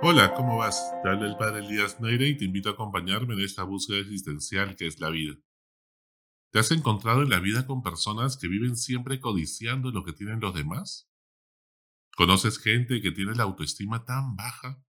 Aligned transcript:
Hola, 0.00 0.32
¿cómo 0.34 0.58
vas? 0.58 0.92
Te 1.02 1.08
habla 1.08 1.26
el 1.26 1.36
padre 1.36 1.58
Elías 1.58 2.00
Neire 2.00 2.28
y 2.28 2.36
te 2.36 2.44
invito 2.44 2.68
a 2.68 2.72
acompañarme 2.72 3.34
en 3.34 3.40
esta 3.40 3.64
búsqueda 3.64 3.98
existencial 3.98 4.76
que 4.76 4.86
es 4.86 5.00
la 5.00 5.10
vida. 5.10 5.34
¿Te 6.52 6.60
has 6.60 6.70
encontrado 6.70 7.22
en 7.22 7.30
la 7.30 7.40
vida 7.40 7.66
con 7.66 7.82
personas 7.82 8.36
que 8.36 8.46
viven 8.46 8.76
siempre 8.76 9.18
codiciando 9.18 9.90
lo 9.90 10.04
que 10.04 10.12
tienen 10.12 10.38
los 10.38 10.54
demás? 10.54 11.10
¿Conoces 12.16 12.60
gente 12.60 13.02
que 13.02 13.10
tiene 13.10 13.34
la 13.34 13.42
autoestima 13.42 14.04
tan 14.04 14.36
baja 14.36 14.80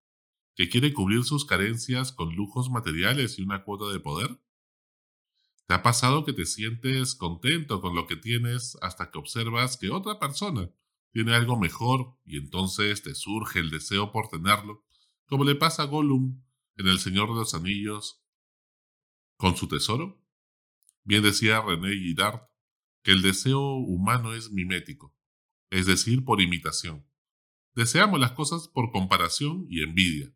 que 0.56 0.70
quiere 0.70 0.94
cubrir 0.94 1.24
sus 1.24 1.44
carencias 1.44 2.12
con 2.12 2.36
lujos 2.36 2.70
materiales 2.70 3.40
y 3.40 3.42
una 3.42 3.64
cuota 3.64 3.92
de 3.92 4.00
poder? 4.00 4.40
¿Te 5.66 5.74
ha 5.74 5.82
pasado 5.82 6.24
que 6.24 6.34
te 6.34 6.46
sientes 6.46 7.16
contento 7.16 7.82
con 7.82 7.96
lo 7.96 8.06
que 8.06 8.16
tienes 8.16 8.78
hasta 8.84 9.10
que 9.10 9.18
observas 9.18 9.76
que 9.76 9.90
otra 9.90 10.20
persona 10.20 10.70
tiene 11.12 11.34
algo 11.34 11.60
mejor 11.60 12.16
y 12.26 12.38
entonces 12.38 13.02
te 13.02 13.16
surge 13.16 13.58
el 13.58 13.72
deseo 13.72 14.12
por 14.12 14.28
tenerlo 14.28 14.86
como 15.30 15.44
le 15.44 15.56
pasa 15.56 15.84
a 15.84 15.86
Gollum 15.86 16.44
en 16.76 16.88
El 16.88 17.00
Señor 17.00 17.30
de 17.30 17.36
los 17.36 17.54
Anillos 17.54 18.26
con 19.38 19.56
su 19.56 19.68
tesoro. 19.68 20.26
Bien 21.04 21.22
decía 21.22 21.62
René 21.62 21.94
Girard 21.94 22.42
que 23.04 23.12
el 23.12 23.22
deseo 23.22 23.76
humano 23.76 24.34
es 24.34 24.52
mimético, 24.52 25.16
es 25.70 25.86
decir, 25.86 26.26
por 26.26 26.42
imitación. 26.42 27.08
Deseamos 27.76 28.20
las 28.20 28.32
cosas 28.32 28.68
por 28.68 28.92
comparación 28.92 29.68
y 29.70 29.84
envidia. 29.84 30.34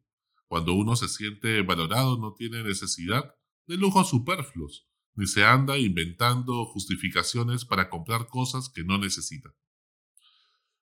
Cuando 0.47 0.73
uno 0.73 0.95
se 0.95 1.09
siente 1.09 1.61
valorado 1.63 2.17
no 2.19 2.35
tiene 2.35 2.63
necesidad 2.63 3.35
de 3.65 3.77
lujos 3.77 4.09
superfluos, 4.09 4.87
ni 5.15 5.25
se 5.25 5.43
anda 5.43 5.79
inventando 5.79 6.65
justificaciones 6.65 7.65
para 7.65 7.89
comprar 7.89 8.27
cosas 8.27 8.69
que 8.69 8.83
no 8.83 8.99
necesita. 8.99 9.55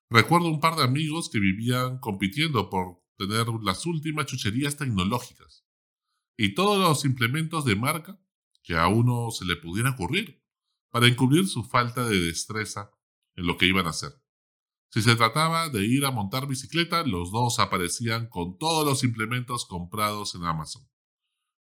Recuerdo 0.10 0.50
un 0.50 0.60
par 0.60 0.76
de 0.76 0.84
amigos 0.84 1.30
que 1.30 1.40
vivían 1.40 2.00
compitiendo 2.00 2.70
por 2.70 3.01
tener 3.18 3.48
las 3.62 3.86
últimas 3.86 4.26
chucherías 4.26 4.78
tecnológicas 4.78 5.66
y 6.38 6.56
todos 6.56 6.80
los 6.80 7.06
implementos 7.06 7.66
de 7.66 7.76
marca 7.76 8.20
que 8.64 8.76
a 8.76 8.88
uno 8.88 9.32
se 9.32 9.46
le 9.46 9.56
pudiera 9.56 9.92
ocurrir 9.92 10.44
para 10.90 11.08
encubrir 11.08 11.48
su 11.48 11.64
falta 11.64 12.08
de 12.08 12.20
destreza 12.20 12.92
en 13.36 13.48
lo 13.48 13.58
que 13.58 13.66
iban 13.66 13.88
a 13.88 13.92
hacer. 13.92 14.12
Si 14.90 15.02
se 15.02 15.16
trataba 15.16 15.70
de 15.70 15.86
ir 15.86 16.06
a 16.06 16.12
montar 16.12 16.48
bicicleta, 16.48 17.04
los 17.06 17.32
dos 17.32 17.60
aparecían 17.60 18.28
con 18.28 18.58
todos 18.58 18.86
los 18.86 19.04
implementos 19.04 19.66
comprados 19.66 20.36
en 20.36 20.44
Amazon, 20.44 20.90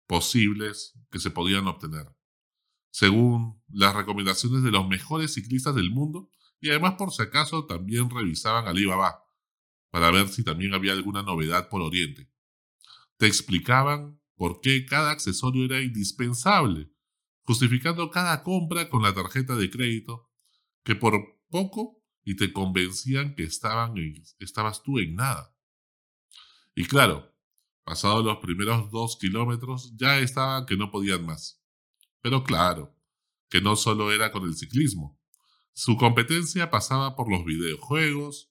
posibles 0.05 0.99
que 1.09 1.19
se 1.19 1.31
podían 1.31 1.67
obtener, 1.67 2.07
según 2.91 3.63
las 3.69 3.95
recomendaciones 3.95 4.63
de 4.63 4.71
los 4.71 4.85
mejores 4.87 5.33
ciclistas 5.33 5.75
del 5.75 5.91
mundo, 5.91 6.29
y 6.59 6.69
además 6.69 6.95
por 6.97 7.11
si 7.11 7.21
acaso 7.21 7.65
también 7.65 8.09
revisaban 8.09 8.67
Alibaba, 8.67 9.23
para 9.91 10.09
ver 10.09 10.29
si 10.29 10.43
también 10.43 10.73
había 10.73 10.93
alguna 10.93 11.21
novedad 11.21 11.69
por 11.69 11.81
Oriente. 11.81 12.31
Te 13.17 13.27
explicaban 13.27 14.19
por 14.35 14.61
qué 14.61 14.85
cada 14.85 15.11
accesorio 15.11 15.65
era 15.65 15.81
indispensable, 15.81 16.91
justificando 17.43 18.09
cada 18.09 18.41
compra 18.41 18.89
con 18.89 19.03
la 19.03 19.13
tarjeta 19.13 19.55
de 19.55 19.69
crédito, 19.69 20.31
que 20.83 20.95
por 20.95 21.39
poco 21.49 22.01
y 22.23 22.35
te 22.35 22.51
convencían 22.51 23.35
que 23.35 23.43
estabas 23.43 24.83
tú 24.83 24.99
en 24.99 25.15
nada. 25.15 25.55
Y 26.73 26.85
claro, 26.85 27.35
pasados 27.83 28.23
los 28.23 28.37
primeros 28.37 28.89
dos 28.89 29.17
kilómetros 29.17 29.95
ya 29.97 30.19
estaban 30.19 30.65
que 30.65 30.77
no 30.77 30.89
podían 30.89 31.25
más. 31.25 31.61
Pero 32.21 32.43
claro, 32.43 32.95
que 33.49 33.61
no 33.61 33.75
solo 33.75 34.11
era 34.11 34.31
con 34.31 34.43
el 34.43 34.55
ciclismo. 34.55 35.19
Su 35.73 35.97
competencia 35.97 36.69
pasaba 36.69 37.15
por 37.15 37.29
los 37.29 37.43
videojuegos, 37.43 38.50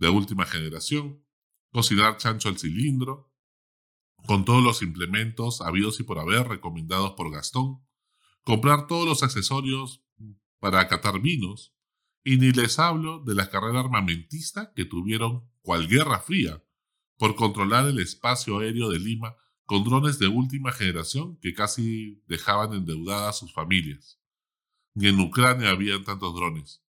de 0.00 0.08
última 0.08 0.46
generación, 0.46 1.24
cocinar 1.70 2.16
chancho 2.16 2.48
al 2.48 2.58
cilindro, 2.58 3.32
con 4.26 4.44
todos 4.44 4.62
los 4.62 4.82
implementos 4.82 5.60
habidos 5.60 6.00
y 6.00 6.02
por 6.02 6.18
haber 6.18 6.48
recomendados 6.48 7.12
por 7.12 7.30
Gastón, 7.30 7.86
comprar 8.42 8.86
todos 8.86 9.06
los 9.06 9.22
accesorios 9.22 10.02
para 10.58 10.88
catar 10.88 11.20
vinos, 11.20 11.74
y 12.24 12.36
ni 12.36 12.52
les 12.52 12.78
hablo 12.78 13.20
de 13.20 13.34
la 13.34 13.48
carrera 13.48 13.80
armamentista 13.80 14.72
que 14.74 14.84
tuvieron 14.84 15.48
cual 15.62 15.88
guerra 15.88 16.20
fría 16.20 16.62
por 17.16 17.34
controlar 17.34 17.86
el 17.86 17.98
espacio 17.98 18.58
aéreo 18.58 18.90
de 18.90 18.98
Lima 18.98 19.36
con 19.64 19.84
drones 19.84 20.18
de 20.18 20.28
última 20.28 20.72
generación 20.72 21.38
que 21.40 21.54
casi 21.54 22.22
dejaban 22.26 22.72
endeudadas 22.72 23.36
a 23.36 23.38
sus 23.38 23.52
familias. 23.52 24.20
Ni 24.94 25.08
en 25.08 25.20
Ucrania 25.20 25.70
habían 25.70 26.04
tantos 26.04 26.34
drones. 26.34 26.82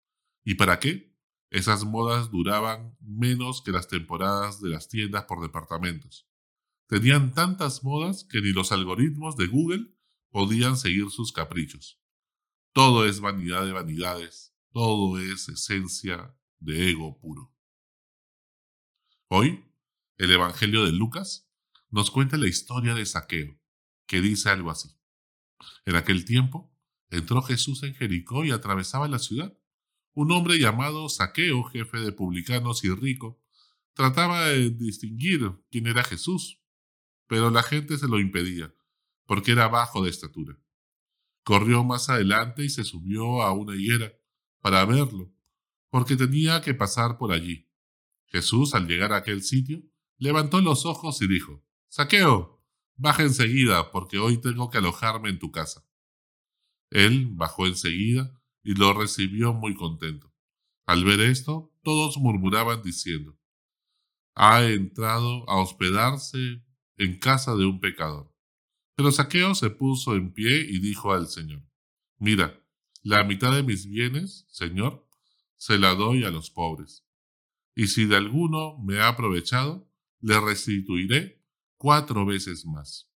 ¿Y 0.43 0.55
para 0.55 0.79
qué? 0.79 1.08
Esas 1.51 1.83
modas 1.83 2.29
duraban 2.29 2.95
menos 3.01 3.63
que 3.63 3.71
las 3.71 3.87
temporadas 3.87 4.61
de 4.61 4.69
las 4.69 4.87
tiendas 4.87 5.23
por 5.23 5.41
departamentos. 5.41 6.27
Tenían 6.87 7.33
tantas 7.33 7.83
modas 7.83 8.23
que 8.23 8.41
ni 8.41 8.51
los 8.51 8.71
algoritmos 8.71 9.35
de 9.35 9.47
Google 9.47 9.95
podían 10.29 10.77
seguir 10.77 11.09
sus 11.09 11.31
caprichos. 11.31 11.99
Todo 12.71 13.05
es 13.05 13.19
vanidad 13.19 13.65
de 13.65 13.71
vanidades, 13.71 14.55
todo 14.71 15.19
es 15.19 15.49
esencia 15.49 16.35
de 16.59 16.91
ego 16.91 17.19
puro. 17.19 17.55
Hoy, 19.27 19.65
el 20.17 20.31
Evangelio 20.31 20.85
de 20.85 20.91
Lucas 20.91 21.49
nos 21.89 22.11
cuenta 22.11 22.37
la 22.37 22.47
historia 22.47 22.93
de 22.93 23.05
Saqueo, 23.05 23.59
que 24.05 24.21
dice 24.21 24.49
algo 24.49 24.69
así. 24.69 24.89
En 25.85 25.95
aquel 25.95 26.25
tiempo, 26.25 26.71
entró 27.09 27.41
Jesús 27.41 27.81
en 27.83 27.95
Jericó 27.95 28.45
y 28.45 28.51
atravesaba 28.51 29.07
la 29.07 29.19
ciudad 29.19 29.58
un 30.19 30.33
hombre 30.33 30.59
llamado 30.59 31.07
Saqueo, 31.07 31.63
jefe 31.63 31.97
de 31.99 32.11
publicanos 32.11 32.83
y 32.83 32.93
rico, 32.93 33.41
trataba 33.93 34.49
de 34.49 34.69
distinguir 34.69 35.49
quién 35.71 35.87
era 35.87 36.03
Jesús, 36.03 36.61
pero 37.25 37.49
la 37.51 37.63
gente 37.63 37.97
se 37.97 38.09
lo 38.09 38.19
impedía, 38.19 38.75
porque 39.25 39.53
era 39.53 39.69
bajo 39.69 40.03
de 40.03 40.09
estatura. 40.09 40.59
Corrió 41.45 41.85
más 41.85 42.09
adelante 42.09 42.65
y 42.65 42.69
se 42.69 42.83
subió 42.83 43.43
a 43.43 43.53
una 43.53 43.77
higuera 43.77 44.13
para 44.59 44.83
verlo, 44.83 45.33
porque 45.89 46.17
tenía 46.17 46.59
que 46.59 46.73
pasar 46.73 47.17
por 47.17 47.31
allí. 47.31 47.71
Jesús, 48.25 48.75
al 48.75 48.89
llegar 48.89 49.13
a 49.13 49.17
aquel 49.17 49.41
sitio, 49.41 49.81
levantó 50.17 50.59
los 50.59 50.85
ojos 50.85 51.21
y 51.21 51.29
dijo, 51.29 51.63
Saqueo, 51.87 52.61
baja 52.97 53.23
enseguida, 53.23 53.89
porque 53.93 54.17
hoy 54.17 54.37
tengo 54.37 54.69
que 54.69 54.79
alojarme 54.79 55.29
en 55.29 55.39
tu 55.39 55.49
casa. 55.49 55.87
Él 56.89 57.29
bajó 57.31 57.67
enseguida 57.67 58.38
y 58.63 58.75
lo 58.75 58.93
recibió 58.93 59.53
muy 59.53 59.75
contento. 59.75 60.33
Al 60.85 61.03
ver 61.03 61.19
esto, 61.21 61.73
todos 61.83 62.17
murmuraban 62.17 62.81
diciendo, 62.81 63.37
ha 64.35 64.63
entrado 64.63 65.49
a 65.49 65.61
hospedarse 65.61 66.63
en 66.97 67.19
casa 67.19 67.55
de 67.55 67.65
un 67.65 67.79
pecador. 67.79 68.33
Pero 68.95 69.11
Saqueo 69.11 69.55
se 69.55 69.69
puso 69.69 70.15
en 70.15 70.33
pie 70.33 70.65
y 70.67 70.79
dijo 70.79 71.13
al 71.13 71.27
Señor, 71.27 71.63
mira, 72.17 72.61
la 73.01 73.23
mitad 73.23 73.55
de 73.55 73.63
mis 73.63 73.85
bienes, 73.85 74.45
Señor, 74.49 75.07
se 75.57 75.77
la 75.77 75.95
doy 75.95 76.23
a 76.23 76.31
los 76.31 76.49
pobres. 76.49 77.05
Y 77.75 77.87
si 77.87 78.05
de 78.05 78.17
alguno 78.17 78.77
me 78.79 78.99
ha 78.99 79.09
aprovechado, 79.09 79.89
le 80.19 80.39
restituiré 80.39 81.45
cuatro 81.77 82.25
veces 82.25 82.65
más. 82.65 83.09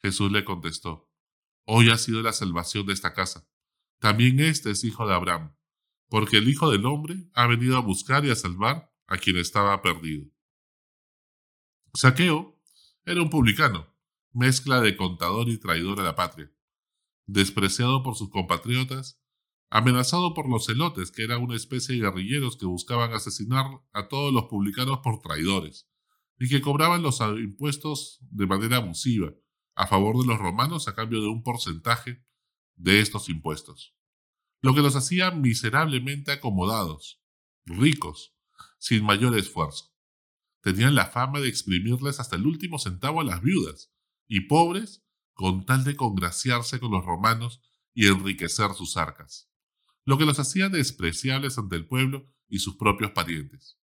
Jesús 0.00 0.32
le 0.32 0.44
contestó, 0.44 1.10
hoy 1.66 1.90
ha 1.90 1.98
sido 1.98 2.22
la 2.22 2.32
salvación 2.32 2.86
de 2.86 2.94
esta 2.94 3.12
casa 3.12 3.46
también 4.02 4.40
este 4.40 4.72
es 4.72 4.82
hijo 4.82 5.06
de 5.06 5.14
Abraham, 5.14 5.54
porque 6.08 6.38
el 6.38 6.48
Hijo 6.48 6.68
del 6.72 6.86
Hombre 6.86 7.30
ha 7.34 7.46
venido 7.46 7.76
a 7.76 7.80
buscar 7.82 8.24
y 8.24 8.30
a 8.30 8.34
salvar 8.34 8.92
a 9.06 9.16
quien 9.16 9.36
estaba 9.36 9.80
perdido. 9.80 10.28
Saqueo 11.94 12.60
era 13.04 13.22
un 13.22 13.30
publicano, 13.30 13.94
mezcla 14.32 14.80
de 14.80 14.96
contador 14.96 15.48
y 15.48 15.56
traidor 15.56 16.00
a 16.00 16.02
la 16.02 16.16
patria, 16.16 16.52
despreciado 17.26 18.02
por 18.02 18.16
sus 18.16 18.28
compatriotas, 18.28 19.22
amenazado 19.70 20.34
por 20.34 20.50
los 20.50 20.66
celotes, 20.66 21.12
que 21.12 21.22
eran 21.22 21.40
una 21.40 21.54
especie 21.54 21.94
de 21.94 22.00
guerrilleros 22.00 22.56
que 22.56 22.66
buscaban 22.66 23.12
asesinar 23.12 23.66
a 23.92 24.08
todos 24.08 24.34
los 24.34 24.46
publicanos 24.46 24.98
por 24.98 25.20
traidores, 25.20 25.88
y 26.40 26.48
que 26.48 26.60
cobraban 26.60 27.04
los 27.04 27.20
impuestos 27.20 28.18
de 28.32 28.48
manera 28.48 28.78
abusiva, 28.78 29.32
a 29.76 29.86
favor 29.86 30.18
de 30.18 30.26
los 30.26 30.40
romanos 30.40 30.88
a 30.88 30.96
cambio 30.96 31.20
de 31.20 31.28
un 31.28 31.44
porcentaje 31.44 32.24
de 32.82 33.00
estos 33.00 33.28
impuestos, 33.28 33.94
lo 34.60 34.74
que 34.74 34.80
los 34.80 34.96
hacía 34.96 35.30
miserablemente 35.30 36.32
acomodados, 36.32 37.22
ricos, 37.64 38.34
sin 38.78 39.04
mayor 39.04 39.36
esfuerzo. 39.38 39.94
Tenían 40.62 40.94
la 40.94 41.06
fama 41.06 41.40
de 41.40 41.48
exprimirles 41.48 42.20
hasta 42.20 42.36
el 42.36 42.46
último 42.46 42.78
centavo 42.78 43.20
a 43.20 43.24
las 43.24 43.40
viudas, 43.42 43.92
y 44.26 44.40
pobres 44.42 45.04
con 45.34 45.64
tal 45.64 45.84
de 45.84 45.96
congraciarse 45.96 46.80
con 46.80 46.90
los 46.90 47.04
romanos 47.04 47.60
y 47.94 48.06
enriquecer 48.06 48.72
sus 48.74 48.96
arcas, 48.96 49.50
lo 50.04 50.18
que 50.18 50.24
los 50.24 50.38
hacía 50.38 50.68
despreciables 50.68 51.58
ante 51.58 51.76
el 51.76 51.86
pueblo 51.86 52.32
y 52.48 52.58
sus 52.58 52.76
propios 52.76 53.12
parientes. 53.12 53.78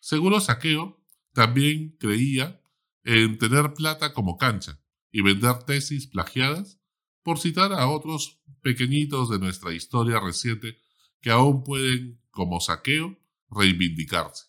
Seguro 0.00 0.40
Saqueo 0.40 1.02
también 1.32 1.96
creía 1.98 2.62
en 3.04 3.38
tener 3.38 3.74
plata 3.74 4.12
como 4.12 4.36
cancha 4.36 4.82
y 5.10 5.22
vender 5.22 5.62
tesis 5.64 6.06
plagiadas 6.06 6.79
por 7.22 7.38
citar 7.38 7.72
a 7.72 7.88
otros 7.88 8.40
pequeñitos 8.62 9.28
de 9.30 9.38
nuestra 9.38 9.72
historia 9.72 10.20
reciente 10.20 10.78
que 11.20 11.30
aún 11.30 11.64
pueden, 11.64 12.22
como 12.30 12.60
saqueo, 12.60 13.18
reivindicarse. 13.50 14.46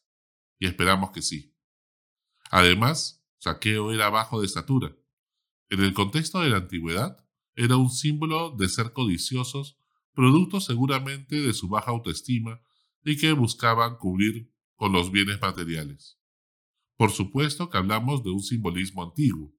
Y 0.59 0.67
esperamos 0.67 1.11
que 1.11 1.21
sí. 1.21 1.55
Además, 2.49 3.21
Saqueo 3.39 3.91
era 3.91 4.09
bajo 4.09 4.39
de 4.39 4.45
estatura. 4.45 4.95
En 5.69 5.79
el 5.81 5.93
contexto 5.93 6.41
de 6.41 6.49
la 6.49 6.57
antigüedad, 6.57 7.17
era 7.55 7.75
un 7.77 7.89
símbolo 7.89 8.51
de 8.51 8.69
ser 8.69 8.93
codiciosos, 8.93 9.79
producto 10.13 10.61
seguramente 10.61 11.41
de 11.41 11.53
su 11.53 11.67
baja 11.67 11.91
autoestima 11.91 12.61
y 13.03 13.17
que 13.17 13.31
buscaban 13.31 13.97
cubrir 13.97 14.53
con 14.75 14.91
los 14.91 15.11
bienes 15.11 15.41
materiales. 15.41 16.19
Por 16.97 17.11
supuesto 17.11 17.69
que 17.69 17.77
hablamos 17.77 18.23
de 18.23 18.29
un 18.29 18.43
simbolismo 18.43 19.03
antiguo. 19.03 19.55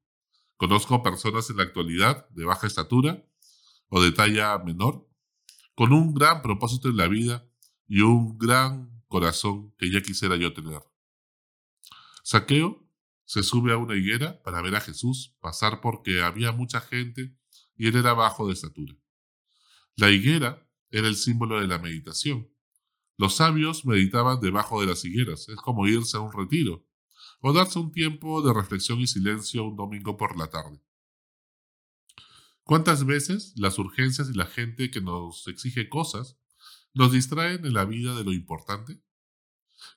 Conozco 0.62 1.02
personas 1.02 1.50
en 1.50 1.56
la 1.56 1.64
actualidad 1.64 2.28
de 2.28 2.44
baja 2.44 2.68
estatura 2.68 3.26
o 3.88 4.00
de 4.00 4.12
talla 4.12 4.56
menor, 4.58 5.10
con 5.74 5.92
un 5.92 6.14
gran 6.14 6.40
propósito 6.40 6.88
en 6.88 6.98
la 6.98 7.08
vida 7.08 7.44
y 7.88 8.02
un 8.02 8.38
gran 8.38 9.02
corazón 9.08 9.74
que 9.76 9.90
ya 9.90 10.02
quisiera 10.02 10.36
yo 10.36 10.52
tener. 10.52 10.80
Saqueo 12.22 12.88
se 13.24 13.42
sube 13.42 13.72
a 13.72 13.76
una 13.76 13.96
higuera 13.96 14.40
para 14.44 14.62
ver 14.62 14.76
a 14.76 14.80
Jesús 14.80 15.34
pasar 15.40 15.80
porque 15.80 16.22
había 16.22 16.52
mucha 16.52 16.80
gente 16.80 17.36
y 17.74 17.88
él 17.88 17.96
era 17.96 18.14
bajo 18.14 18.46
de 18.46 18.52
estatura. 18.52 18.94
La 19.96 20.12
higuera 20.12 20.64
era 20.90 21.08
el 21.08 21.16
símbolo 21.16 21.60
de 21.60 21.66
la 21.66 21.80
meditación. 21.80 22.48
Los 23.16 23.34
sabios 23.34 23.84
meditaban 23.84 24.38
debajo 24.38 24.80
de 24.80 24.86
las 24.86 25.04
higueras, 25.04 25.48
es 25.48 25.56
como 25.56 25.88
irse 25.88 26.18
a 26.18 26.20
un 26.20 26.32
retiro 26.32 26.86
o 27.44 27.52
darse 27.52 27.78
un 27.80 27.90
tiempo 27.90 28.40
de 28.40 28.54
reflexión 28.54 29.00
y 29.00 29.06
silencio 29.08 29.64
un 29.64 29.76
domingo 29.76 30.16
por 30.16 30.38
la 30.38 30.48
tarde. 30.48 30.80
¿Cuántas 32.62 33.04
veces 33.04 33.52
las 33.56 33.78
urgencias 33.78 34.30
y 34.30 34.34
la 34.34 34.46
gente 34.46 34.92
que 34.92 35.00
nos 35.00 35.48
exige 35.48 35.88
cosas 35.88 36.38
nos 36.94 37.10
distraen 37.10 37.66
en 37.66 37.74
la 37.74 37.84
vida 37.84 38.14
de 38.14 38.22
lo 38.22 38.32
importante? 38.32 39.02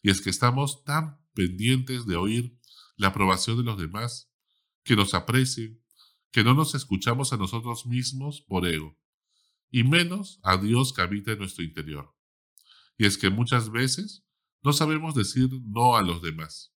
Y 0.02 0.10
es 0.10 0.22
que 0.22 0.32
estamos 0.32 0.84
tan 0.84 1.24
pendientes 1.36 2.08
de 2.08 2.16
oír 2.16 2.60
la 2.98 3.10
aprobación 3.10 3.58
de 3.58 3.64
los 3.64 3.78
demás, 3.78 4.32
que 4.84 4.96
nos 4.96 5.14
aprecien, 5.14 5.84
que 6.32 6.44
no 6.44 6.56
nos 6.56 6.74
escuchamos 6.74 7.32
a 7.32 7.38
nosotros 7.38 7.86
mismos 7.86 8.42
por 8.42 8.68
ego, 8.68 8.98
y 9.70 9.84
menos 9.84 10.40
a 10.42 10.58
Dios 10.58 10.94
que 10.94 11.02
habita 11.04 11.34
en 11.34 11.40
nuestro 11.40 11.64
interior. 11.64 12.16
Y 12.98 13.06
es 13.06 13.20
que 13.20 13.30
muchas 13.30 13.70
veces 13.70 14.26
no 14.64 14.74
sabemos 14.74 15.14
decir 15.14 15.50
no 15.64 15.96
a 15.96 16.02
los 16.02 16.24
demás, 16.24 16.75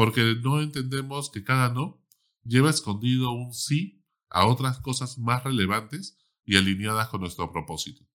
porque 0.00 0.34
no 0.42 0.62
entendemos 0.62 1.28
que 1.30 1.44
cada 1.44 1.74
no 1.74 2.02
lleva 2.42 2.70
escondido 2.70 3.32
un 3.32 3.52
sí 3.52 4.02
a 4.30 4.46
otras 4.46 4.80
cosas 4.80 5.18
más 5.18 5.44
relevantes 5.44 6.16
y 6.42 6.56
alineadas 6.56 7.08
con 7.08 7.20
nuestro 7.20 7.52
propósito. 7.52 8.08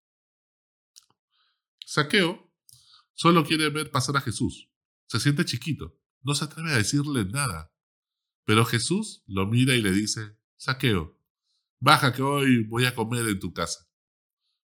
Saqueo 1.86 2.52
solo 3.14 3.46
quiere 3.46 3.70
ver 3.70 3.92
pasar 3.92 4.18
a 4.18 4.22
Jesús. 4.22 4.68
Se 5.06 5.20
siente 5.20 5.46
chiquito, 5.46 5.96
no 6.24 6.34
se 6.34 6.46
atreve 6.46 6.72
a 6.72 6.78
decirle 6.78 7.24
nada. 7.26 7.72
Pero 8.46 8.66
Jesús 8.66 9.24
lo 9.28 9.46
mira 9.46 9.76
y 9.76 9.82
le 9.84 9.92
dice, 9.92 10.40
Saqueo, 10.58 11.22
baja 11.80 12.14
que 12.14 12.24
hoy 12.24 12.64
voy 12.64 12.86
a 12.86 12.96
comer 12.96 13.28
en 13.28 13.40
tu 13.40 13.54
casa. 13.54 13.88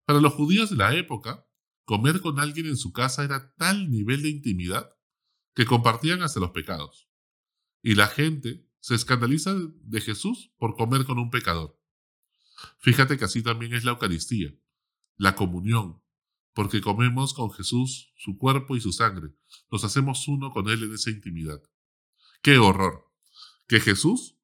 Para 0.05 0.21
los 0.21 0.33
judíos 0.33 0.71
de 0.71 0.77
la 0.77 0.95
época, 0.95 1.47
comer 1.85 2.19
con 2.19 2.39
alguien 2.39 2.65
en 2.65 2.77
su 2.77 2.91
casa 2.91 3.23
era 3.23 3.53
tal 3.57 3.91
nivel 3.91 4.23
de 4.23 4.29
intimidad 4.29 4.95
que 5.53 5.67
compartían 5.67 6.23
hasta 6.23 6.39
los 6.39 6.49
pecados. 6.49 7.10
Y 7.81 7.95
la 7.95 8.07
gente 8.07 8.67
se 8.79 8.95
escandaliza 8.95 9.53
de 9.55 10.01
Jesús 10.01 10.51
por 10.57 10.75
comer 10.75 11.05
con 11.05 11.19
un 11.19 11.29
pecador. 11.29 11.79
Fíjate 12.79 13.17
que 13.17 13.25
así 13.25 13.41
también 13.41 13.73
es 13.73 13.83
la 13.83 13.91
Eucaristía, 13.91 14.53
la 15.17 15.35
comunión, 15.35 16.01
porque 16.53 16.81
comemos 16.81 17.33
con 17.33 17.51
Jesús 17.51 18.11
su 18.17 18.37
cuerpo 18.37 18.75
y 18.75 18.81
su 18.81 18.91
sangre, 18.91 19.29
nos 19.71 19.83
hacemos 19.83 20.27
uno 20.27 20.51
con 20.51 20.69
Él 20.69 20.83
en 20.83 20.93
esa 20.93 21.09
intimidad. 21.09 21.61
¡Qué 22.41 22.57
horror! 22.57 23.11
Que 23.67 23.79
Jesús, 23.79 24.37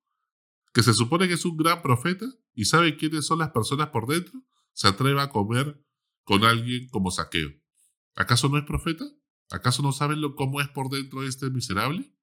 que 0.73 0.83
se 0.83 0.93
supone 0.93 1.27
que 1.27 1.33
es 1.33 1.45
un 1.45 1.57
gran 1.57 1.81
profeta 1.81 2.25
y 2.53 2.65
sabe 2.65 2.97
quiénes 2.97 3.25
son 3.25 3.39
las 3.39 3.51
personas 3.51 3.89
por 3.89 4.07
dentro, 4.07 4.41
se 4.73 4.87
atreva 4.87 5.23
a 5.23 5.29
comer 5.31 5.83
con 6.23 6.43
alguien 6.43 6.87
como 6.89 7.11
saqueo. 7.11 7.51
¿Acaso 8.15 8.49
no 8.49 8.57
es 8.57 8.65
profeta? 8.65 9.05
¿Acaso 9.49 9.81
no 9.81 9.91
saben 9.91 10.21
lo, 10.21 10.35
cómo 10.35 10.61
es 10.61 10.67
por 10.69 10.89
dentro 10.89 11.23
este 11.23 11.49
miserable? 11.49 12.13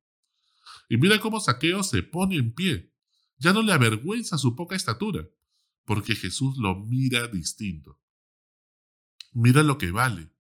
Y 0.89 0.97
mira 0.97 1.21
cómo 1.21 1.41
Saqueo 1.41 1.83
se 1.83 2.03
pone 2.03 2.37
en 2.37 2.55
pie. 2.55 2.93
Ya 3.39 3.53
no 3.53 3.63
le 3.63 3.73
avergüenza 3.73 4.39
su 4.39 4.55
poca 4.55 4.77
estatura, 4.77 5.29
porque 5.85 6.15
Jesús 6.15 6.57
lo 6.59 6.77
mira 6.77 7.27
distinto. 7.29 8.01
Mira 9.33 9.63
lo 9.63 9.79
que 9.79 9.91
vale. 9.91 10.31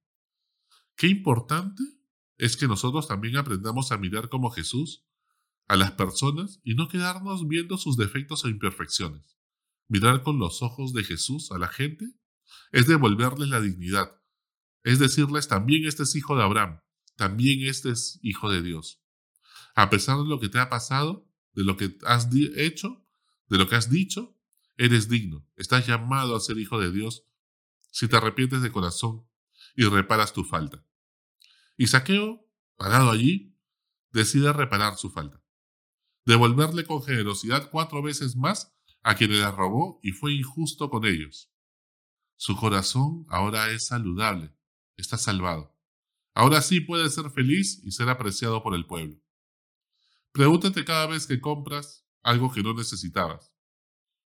Qué 0.96 1.08
importante 1.08 1.82
es 2.36 2.56
que 2.56 2.68
nosotros 2.68 3.08
también 3.08 3.36
aprendamos 3.36 3.90
a 3.90 3.98
mirar 3.98 4.28
como 4.28 4.50
Jesús 4.50 5.04
a 5.66 5.76
las 5.76 5.92
personas 5.92 6.60
y 6.62 6.74
no 6.74 6.88
quedarnos 6.88 7.48
viendo 7.48 7.78
sus 7.78 7.96
defectos 7.96 8.44
e 8.44 8.48
imperfecciones. 8.48 9.36
Mirar 9.88 10.22
con 10.22 10.38
los 10.38 10.62
ojos 10.62 10.92
de 10.92 11.04
Jesús 11.04 11.50
a 11.50 11.58
la 11.58 11.68
gente 11.68 12.12
es 12.70 12.86
devolverles 12.86 13.48
la 13.48 13.60
dignidad, 13.60 14.20
es 14.82 14.98
decirles 14.98 15.48
también 15.48 15.86
este 15.86 16.02
es 16.02 16.14
hijo 16.14 16.36
de 16.36 16.42
Abraham, 16.42 16.80
también 17.16 17.66
este 17.68 17.90
es 17.90 18.18
hijo 18.22 18.50
de 18.50 18.62
Dios 18.62 19.03
a 19.74 19.90
pesar 19.90 20.18
de 20.18 20.28
lo 20.28 20.40
que 20.40 20.48
te 20.48 20.58
ha 20.58 20.68
pasado, 20.68 21.28
de 21.52 21.64
lo 21.64 21.76
que 21.76 21.96
has 22.04 22.28
hecho, 22.56 23.04
de 23.48 23.58
lo 23.58 23.68
que 23.68 23.76
has 23.76 23.90
dicho, 23.90 24.36
eres 24.76 25.08
digno. 25.08 25.46
Estás 25.56 25.86
llamado 25.86 26.36
a 26.36 26.40
ser 26.40 26.58
hijo 26.58 26.80
de 26.80 26.90
Dios 26.90 27.26
si 27.90 28.08
te 28.08 28.16
arrepientes 28.16 28.62
de 28.62 28.72
corazón 28.72 29.26
y 29.76 29.84
reparas 29.84 30.32
tu 30.32 30.44
falta. 30.44 30.84
Y 31.76 31.88
Saqueo, 31.88 32.48
parado 32.76 33.10
allí, 33.10 33.56
decide 34.10 34.52
reparar 34.52 34.96
su 34.96 35.10
falta. 35.10 35.42
Devolverle 36.24 36.84
con 36.84 37.02
generosidad 37.02 37.70
cuatro 37.70 38.02
veces 38.02 38.36
más 38.36 38.74
a 39.02 39.14
quien 39.14 39.32
le 39.32 39.50
robó 39.50 40.00
y 40.02 40.12
fue 40.12 40.32
injusto 40.32 40.88
con 40.88 41.04
ellos. 41.04 41.52
Su 42.36 42.56
corazón 42.56 43.26
ahora 43.28 43.70
es 43.70 43.86
saludable, 43.86 44.56
está 44.96 45.18
salvado. 45.18 45.76
Ahora 46.32 46.62
sí 46.62 46.80
puede 46.80 47.08
ser 47.10 47.30
feliz 47.30 47.80
y 47.84 47.92
ser 47.92 48.08
apreciado 48.08 48.62
por 48.62 48.74
el 48.74 48.86
pueblo. 48.86 49.23
Pregúntate 50.34 50.84
cada 50.84 51.06
vez 51.06 51.28
que 51.28 51.40
compras 51.40 52.04
algo 52.24 52.52
que 52.52 52.60
no 52.60 52.74
necesitabas. 52.74 53.54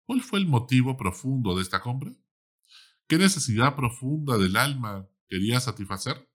¿Cuál 0.04 0.20
fue 0.20 0.40
el 0.40 0.48
motivo 0.48 0.96
profundo 0.96 1.54
de 1.54 1.62
esta 1.62 1.80
compra? 1.80 2.12
¿Qué 3.06 3.18
necesidad 3.18 3.76
profunda 3.76 4.36
del 4.36 4.56
alma 4.56 5.08
quería 5.28 5.60
satisfacer? 5.60 6.28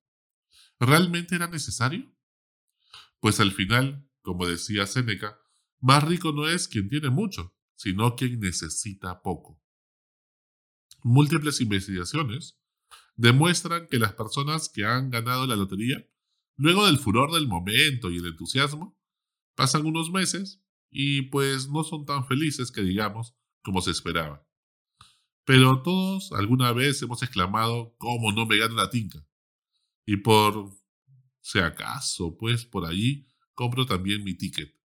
¿Realmente 0.80 1.36
era 1.36 1.50
necesario? 1.50 2.16
Pues 3.20 3.42
al 3.42 3.52
final, 3.52 4.10
como 4.22 4.48
decía 4.48 4.88
Séneca, 4.88 5.38
más 5.82 6.02
rico 6.06 6.32
no 6.32 6.48
es 6.48 6.70
quien 6.70 6.88
tiene 6.88 7.10
mucho, 7.10 7.54
sino 7.76 8.16
quien 8.16 8.40
necesita 8.40 9.22
poco. 9.22 9.62
Múltiples 11.04 11.60
investigaciones 11.60 12.58
demuestran 13.18 13.88
que 13.88 14.00
las 14.00 14.14
personas 14.14 14.70
que 14.70 14.86
han 14.86 15.10
ganado 15.10 15.46
la 15.46 15.58
lotería, 15.58 16.08
luego 16.56 16.86
del 16.86 17.00
furor 17.00 17.34
del 17.34 17.50
momento 17.50 18.10
y 18.10 18.20
el 18.20 18.28
entusiasmo, 18.28 18.97
Pasan 19.58 19.88
unos 19.88 20.12
meses 20.12 20.64
y 20.92 21.24
pues 21.24 21.68
no 21.68 21.84
son 21.84 22.06
tan 22.06 22.28
felices 22.28 22.72
que 22.72 22.84
digamos 22.84 23.36
como 23.64 23.82
se 23.82 23.90
esperaba. 23.90 24.48
Pero 25.46 25.82
todos 25.82 26.32
alguna 26.32 26.72
vez 26.74 27.02
hemos 27.02 27.24
exclamado, 27.24 27.96
¿cómo 27.98 28.32
no 28.32 28.46
me 28.46 28.58
gana 28.58 28.76
la 28.76 28.92
tinca? 28.92 29.26
Y 30.06 30.18
por 30.18 30.70
si 31.42 31.58
acaso, 31.58 32.38
pues 32.38 32.66
por 32.66 32.86
allí 32.86 33.28
compro 33.56 33.88
también 33.88 34.24
mi 34.24 34.36
ticket. 34.36 34.80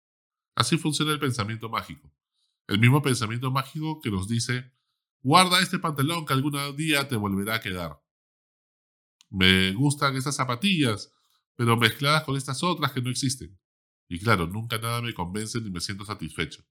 Así 0.55 0.79
funciona 0.79 1.13
el 1.13 1.19
pensamiento 1.19 1.69
mágico. 1.69 2.15
El 2.69 2.79
mismo 2.79 3.03
pensamiento 3.03 3.51
mágico 3.51 4.01
que 4.01 4.13
nos 4.13 4.29
dice, 4.29 4.73
guarda 5.21 5.61
este 5.61 5.81
pantalón 5.81 6.25
que 6.25 6.33
algún 6.33 6.57
día 6.77 7.09
te 7.09 7.17
volverá 7.17 7.57
a 7.57 7.61
quedar. 7.61 8.01
Me 9.31 9.73
gustan 9.73 10.15
estas 10.15 10.37
zapatillas, 10.37 11.13
pero 11.57 11.77
mezcladas 11.77 12.23
con 12.23 12.37
estas 12.37 12.63
otras 12.63 12.93
que 12.93 13.03
no 13.03 13.11
existen. 13.11 13.60
Y 14.11 14.19
claro, 14.19 14.49
nunca 14.49 14.77
nada 14.79 15.01
me 15.01 15.15
convence 15.15 15.61
ni 15.61 15.71
me 15.71 15.81
siento 15.81 16.05
satisfecho. 16.05 16.65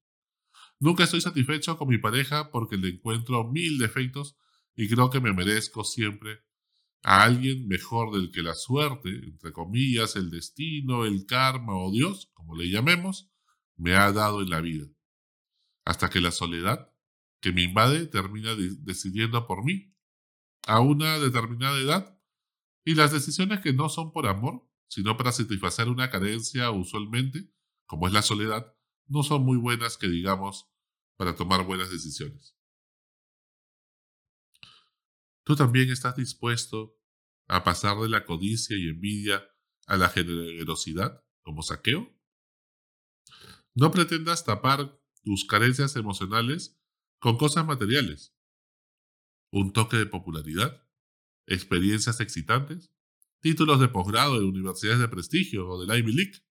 Nunca 0.78 1.06
estoy 1.06 1.22
satisfecho 1.22 1.78
con 1.78 1.88
mi 1.88 1.98
pareja 1.98 2.52
porque 2.52 2.76
le 2.76 2.90
encuentro 2.90 3.50
mil 3.50 3.78
defectos 3.78 4.36
y 4.76 4.90
creo 4.90 5.10
que 5.10 5.22
me 5.22 5.32
merezco 5.32 5.86
siempre 5.86 6.44
a 7.02 7.24
alguien 7.24 7.66
mejor 7.70 8.14
del 8.14 8.30
que 8.32 8.44
la 8.44 8.56
suerte, 8.56 9.10
entre 9.10 9.54
comillas, 9.54 10.18
el 10.18 10.30
destino, 10.30 11.06
el 11.06 11.26
karma 11.26 11.78
o 11.78 11.92
Dios, 11.94 12.30
como 12.34 12.58
le 12.58 12.70
llamemos, 12.70 13.32
me 13.78 13.96
ha 13.96 14.12
dado 14.12 14.42
en 14.42 14.50
la 14.50 14.60
vida. 14.60 14.88
Hasta 15.86 16.10
que 16.10 16.20
la 16.20 16.32
soledad 16.32 16.94
que 17.40 17.54
me 17.54 17.64
invade 17.64 18.06
termina 18.08 18.54
decidiendo 18.54 19.48
por 19.48 19.64
mí, 19.64 19.96
a 20.68 20.82
una 20.82 21.20
determinada 21.20 21.80
edad, 21.80 22.20
y 22.84 22.96
las 22.96 23.14
decisiones 23.14 23.62
que 23.62 23.72
no 23.72 23.88
son 23.88 24.12
por 24.12 24.28
amor 24.28 24.69
sino 24.90 25.16
para 25.16 25.32
satisfacer 25.32 25.88
una 25.88 26.10
carencia 26.10 26.72
usualmente, 26.72 27.50
como 27.86 28.08
es 28.08 28.14
la 28.14 28.22
soledad, 28.22 28.76
no 29.08 29.24
son 29.24 29.44
muy 29.44 29.58
buenas 29.58 29.98
que 29.98 30.08
digamos 30.08 30.70
para 31.16 31.36
tomar 31.36 31.66
buenas 31.66 31.90
decisiones. 31.90 32.56
¿Tú 35.44 35.56
también 35.56 35.90
estás 35.90 36.16
dispuesto 36.16 37.00
a 37.48 37.64
pasar 37.64 37.98
de 37.98 38.10
la 38.10 38.26
codicia 38.26 38.78
y 38.78 38.90
envidia 38.90 39.44
a 39.88 39.98
la 39.98 40.10
generosidad 40.10 41.24
como 41.42 41.64
saqueo? 41.64 42.16
No 43.74 43.92
pretendas 43.92 44.46
tapar 44.46 45.00
tus 45.24 45.46
carencias 45.46 45.96
emocionales 45.96 46.80
con 47.20 47.38
cosas 47.38 47.66
materiales. 47.66 48.36
Un 49.52 49.74
toque 49.74 49.98
de 49.98 50.06
popularidad, 50.06 50.88
experiencias 51.48 52.20
excitantes, 52.20 52.94
títulos 53.42 53.80
de 53.80 53.88
posgrado 53.88 54.40
de 54.40 54.46
universidades 54.46 55.00
de 55.00 55.08
prestigio 55.08 55.68
o 55.68 55.84
del 55.84 55.98
Ivy 55.98 56.14
League, 56.14 56.44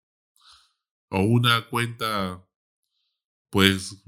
o 1.11 1.23
una 1.23 1.69
cuenta, 1.69 2.47
pues, 3.51 4.03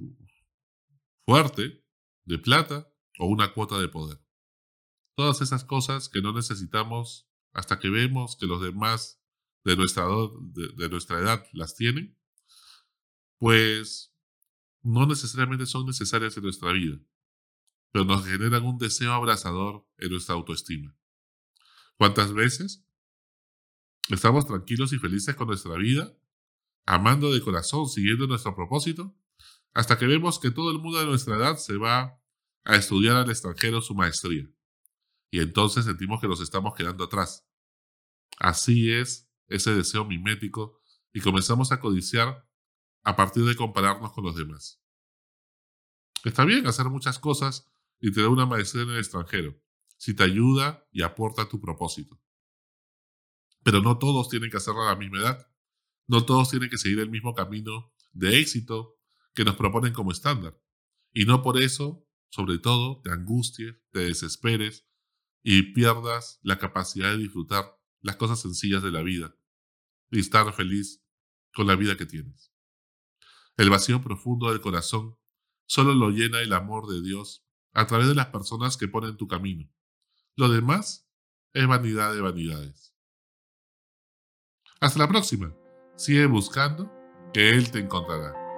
fuerte 1.25 1.85
de 2.25 2.39
plata 2.39 2.93
o 3.19 3.27
una 3.27 3.53
cuota 3.53 3.79
de 3.79 3.89
poder. 3.89 4.19
Todas 5.17 5.41
esas 5.41 5.65
cosas 5.65 6.09
que 6.09 6.23
no 6.23 6.33
necesitamos 6.33 7.29
hasta 7.53 7.79
que 7.79 7.91
vemos 7.91 8.37
que 8.37 8.47
los 8.47 8.63
demás 8.63 9.23
de 9.65 9.77
nuestra, 9.77 10.07
de, 10.07 10.89
nuestra 10.89 11.19
edad 11.19 11.47
las 11.53 11.75
tienen, 11.75 12.19
pues 13.39 14.15
no 14.83 15.07
necesariamente 15.07 15.67
son 15.67 15.87
necesarias 15.87 16.37
en 16.37 16.45
nuestra 16.45 16.73
vida, 16.73 16.99
pero 17.93 18.05
nos 18.05 18.25
generan 18.25 18.65
un 18.65 18.79
deseo 18.79 19.13
abrazador 19.13 19.87
en 19.99 20.11
nuestra 20.11 20.35
autoestima. 20.35 20.97
¿Cuántas 22.00 22.33
veces 22.33 22.83
estamos 24.09 24.47
tranquilos 24.47 24.95
y 24.95 24.99
felices 24.99 25.37
con 25.37 25.49
nuestra 25.49 25.76
vida, 25.76 26.16
amando 26.87 27.30
de 27.30 27.42
corazón, 27.42 27.90
siguiendo 27.90 28.26
nuestro 28.26 28.57
propósito, 28.57 29.14
hasta 29.75 29.99
que 29.99 30.07
vemos 30.07 30.40
que 30.40 30.50
todo 30.50 30.71
el 30.71 30.78
mundo 30.78 30.99
de 30.99 31.04
nuestra 31.04 31.37
edad 31.37 31.59
se 31.59 31.76
va 31.76 32.19
a 32.64 32.76
estudiar 32.76 33.16
al 33.16 33.28
extranjero 33.28 33.83
su 33.83 33.95
maestría? 33.95 34.49
Y 35.30 35.40
entonces 35.40 35.85
sentimos 35.85 36.23
que 36.23 36.26
nos 36.26 36.40
estamos 36.40 36.73
quedando 36.75 37.04
atrás. 37.04 37.47
Así 38.38 38.90
es 38.90 39.30
ese 39.49 39.75
deseo 39.75 40.07
mimético 40.07 40.80
y 41.12 41.21
comenzamos 41.21 41.71
a 41.71 41.80
codiciar 41.80 42.49
a 43.04 43.14
partir 43.14 43.45
de 43.45 43.57
compararnos 43.57 44.14
con 44.14 44.25
los 44.25 44.37
demás. 44.37 44.83
Está 46.25 46.47
bien 46.47 46.66
hacer 46.66 46.87
muchas 46.87 47.19
cosas 47.19 47.71
y 48.00 48.11
tener 48.11 48.30
una 48.30 48.47
maestría 48.47 48.85
en 48.85 48.90
el 48.92 48.99
extranjero, 49.00 49.61
si 50.00 50.14
te 50.14 50.23
ayuda 50.23 50.88
y 50.92 51.02
aporta 51.02 51.47
tu 51.47 51.61
propósito. 51.61 52.19
Pero 53.62 53.83
no 53.83 53.99
todos 53.99 54.30
tienen 54.30 54.50
que 54.50 54.57
hacerlo 54.57 54.83
a 54.83 54.92
la 54.92 54.97
misma 54.97 55.19
edad. 55.19 55.52
No 56.07 56.25
todos 56.25 56.49
tienen 56.49 56.71
que 56.71 56.78
seguir 56.78 57.00
el 57.00 57.11
mismo 57.11 57.35
camino 57.35 57.92
de 58.12 58.38
éxito 58.38 58.99
que 59.35 59.45
nos 59.45 59.57
proponen 59.57 59.92
como 59.92 60.11
estándar. 60.11 60.59
Y 61.12 61.26
no 61.26 61.42
por 61.42 61.61
eso, 61.61 62.09
sobre 62.30 62.59
todo, 62.59 63.02
te 63.02 63.11
angusties, 63.11 63.75
te 63.90 64.00
desesperes 64.00 64.88
y 65.42 65.75
pierdas 65.75 66.40
la 66.40 66.59
capacidad 66.59 67.11
de 67.11 67.19
disfrutar 67.19 67.78
las 68.00 68.16
cosas 68.16 68.40
sencillas 68.40 68.83
de 68.83 68.92
la 68.92 69.02
vida 69.02 69.37
y 70.11 70.21
estar 70.21 70.50
feliz 70.54 71.04
con 71.52 71.66
la 71.66 71.76
vida 71.76 71.99
que 71.99 72.07
tienes. 72.07 72.54
El 73.59 73.69
vacío 73.69 74.00
profundo 74.00 74.49
del 74.49 74.62
corazón 74.62 75.19
solo 75.66 75.92
lo 75.95 76.09
llena 76.09 76.40
el 76.40 76.54
amor 76.54 76.87
de 76.87 77.02
Dios 77.02 77.47
a 77.75 77.87
través 77.87 78.09
de 78.09 78.14
las 78.14 78.28
personas 78.28 78.78
que 78.78 78.88
ponen 78.88 79.19
tu 79.19 79.28
camino. 79.28 79.71
Lo 80.37 80.49
demás 80.49 81.09
es 81.53 81.67
vanidad 81.67 82.15
de 82.15 82.21
vanidades. 82.21 82.95
Hasta 84.81 84.99
la 84.99 85.09
próxima. 85.09 85.55
Sigue 85.97 86.27
buscando 86.27 86.91
que 87.33 87.51
Él 87.51 87.71
te 87.71 87.81
encontrará. 87.81 88.50